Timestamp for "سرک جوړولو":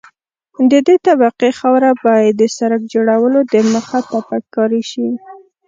2.57-3.39